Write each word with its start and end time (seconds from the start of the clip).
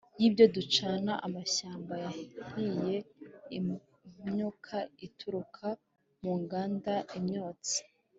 y'ibyo 0.19 0.45
ducana: 0.55 1.13
amashyamba 1.27 1.93
yahiye, 2.03 2.97
imyuka 4.27 4.77
ituruka 5.07 5.67
mu 6.21 6.33
nganda, 6.41 6.95
imyotsi 7.19 7.79